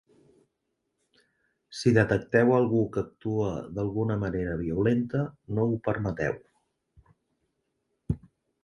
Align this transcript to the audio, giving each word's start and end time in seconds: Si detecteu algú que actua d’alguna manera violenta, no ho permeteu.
Si 1.79 1.93
detecteu 1.97 2.53
algú 2.61 2.81
que 2.97 3.03
actua 3.03 3.53
d’alguna 3.77 4.19
manera 4.25 4.57
violenta, 4.65 5.23
no 5.59 5.69
ho 5.75 5.79
permeteu. 5.91 6.43